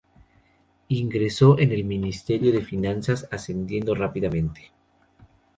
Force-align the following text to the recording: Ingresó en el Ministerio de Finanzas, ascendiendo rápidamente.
Ingresó 0.87 1.59
en 1.59 1.71
el 1.71 1.83
Ministerio 1.83 2.51
de 2.51 2.65
Finanzas, 2.65 3.27
ascendiendo 3.29 3.93
rápidamente. 3.93 4.71